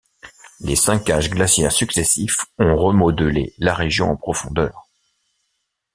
Les 0.61 0.75
cinq 0.75 1.11
âges 1.11 1.29
glaciaires 1.29 1.71
successifs 1.71 2.45
ont 2.57 2.75
remodelé 2.75 3.53
la 3.59 3.75
région 3.75 4.09
en 4.09 4.17
profondeur. 4.17 4.89